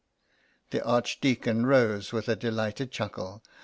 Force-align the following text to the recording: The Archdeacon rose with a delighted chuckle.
The 0.71 0.83
Archdeacon 0.83 1.67
rose 1.67 2.11
with 2.11 2.27
a 2.27 2.35
delighted 2.35 2.91
chuckle. 2.91 3.43